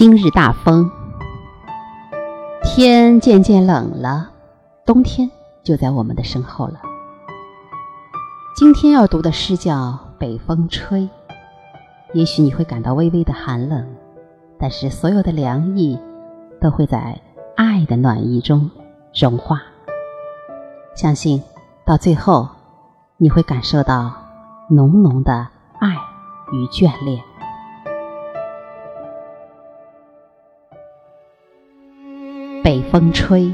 [0.00, 0.90] 今日大风，
[2.62, 4.30] 天渐渐冷了，
[4.86, 5.30] 冬天
[5.62, 6.80] 就在我们的身后了。
[8.56, 9.74] 今天要读的诗叫
[10.18, 11.02] 《北风吹》，
[12.14, 13.94] 也许你会感到微微的寒冷，
[14.58, 16.00] 但是所有的凉意
[16.62, 17.20] 都会在
[17.54, 18.70] 爱的暖意中
[19.12, 19.60] 融化。
[20.94, 21.42] 相信
[21.84, 22.48] 到最后，
[23.18, 24.10] 你会感受到
[24.70, 25.46] 浓浓的
[25.78, 25.94] 爱
[26.54, 27.22] 与眷恋。
[32.62, 33.50] 北风吹，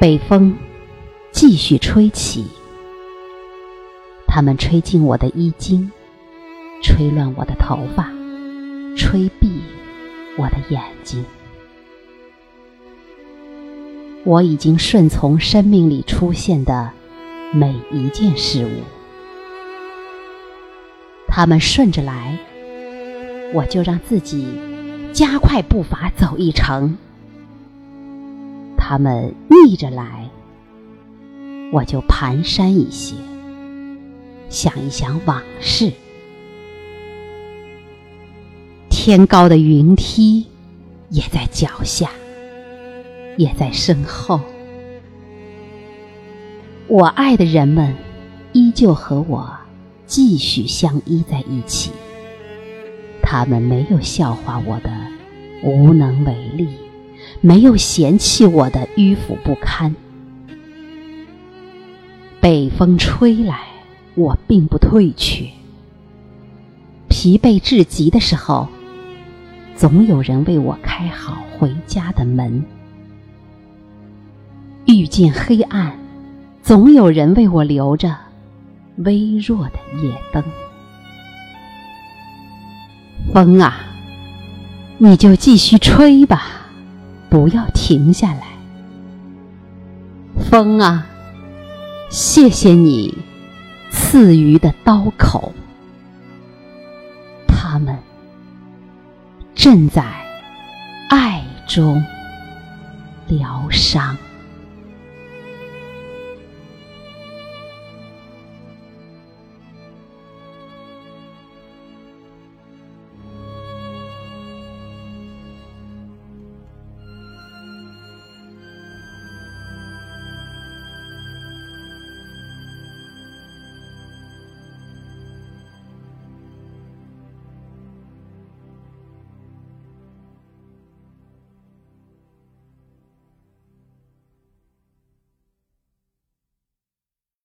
[0.00, 0.56] 北风
[1.30, 2.46] 继续吹起，
[4.26, 5.90] 它们吹进我的衣襟，
[6.82, 8.10] 吹乱我的头发，
[8.96, 9.60] 吹闭
[10.38, 11.22] 我的眼睛。
[14.24, 16.90] 我已经顺从生命里出现的
[17.52, 18.80] 每一件事物，
[21.28, 22.38] 它们顺着来，
[23.52, 24.46] 我就让自己。
[25.12, 26.96] 加快步伐走一程，
[28.76, 30.28] 他们逆着来，
[31.72, 33.16] 我就蹒跚一些，
[34.48, 35.92] 想一想往事。
[38.88, 40.46] 天高的云梯
[41.08, 42.10] 也在脚下，
[43.36, 44.40] 也在身后。
[46.86, 47.94] 我爱的人们
[48.52, 49.50] 依旧和我
[50.06, 51.90] 继续相依在一起。
[53.30, 54.90] 他们没有笑话我的
[55.62, 56.66] 无能为力，
[57.42, 59.94] 没有嫌弃我的迂腐不堪。
[62.40, 63.66] 北风吹来，
[64.14, 65.44] 我并不退却。
[67.10, 68.66] 疲惫至极的时候，
[69.76, 72.62] 总有人为我开好回家的门；
[74.86, 75.98] 遇见黑暗，
[76.62, 78.16] 总有人为我留着
[78.96, 80.42] 微弱的夜灯。
[83.38, 83.72] 风啊，
[84.98, 86.42] 你就继续吹吧，
[87.30, 88.42] 不要停下来。
[90.50, 91.06] 风啊，
[92.10, 93.16] 谢谢你
[93.92, 95.52] 赐予的刀口，
[97.46, 97.96] 他们
[99.54, 100.04] 正在
[101.08, 102.04] 爱中
[103.28, 104.18] 疗伤。